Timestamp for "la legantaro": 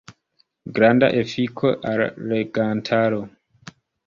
2.05-3.23